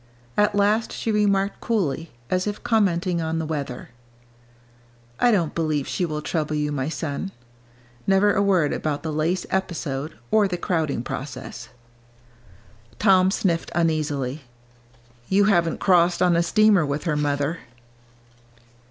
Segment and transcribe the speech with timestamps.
[0.35, 3.89] At last she remarked coolly, as if commenting on the weather,
[5.19, 7.31] "I don't believe she will trouble you, my son."
[8.07, 11.69] Never a word about the lace episode or the crowding process.
[12.97, 14.41] Tom sniffed uneasily.
[15.29, 17.59] "You haven't crossed on a steamer with her, mother."